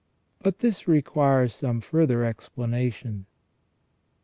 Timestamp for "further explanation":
1.79-3.27